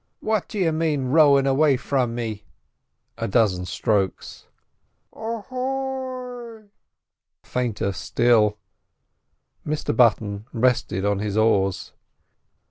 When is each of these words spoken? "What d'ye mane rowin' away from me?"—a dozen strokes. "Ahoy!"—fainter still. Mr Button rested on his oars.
"What 0.19 0.47
d'ye 0.47 0.71
mane 0.71 1.09
rowin' 1.11 1.45
away 1.45 1.77
from 1.77 2.15
me?"—a 2.15 3.27
dozen 3.27 3.65
strokes. 3.65 4.47
"Ahoy!"—fainter 5.13 7.91
still. 7.91 8.57
Mr 9.63 9.95
Button 9.95 10.47
rested 10.51 11.05
on 11.05 11.19
his 11.19 11.37
oars. 11.37 11.93